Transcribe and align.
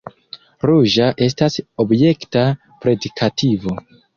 Ruĝa 0.69 1.09
estas 1.27 1.59
objekta 1.85 2.45
predikativo. 2.87 3.79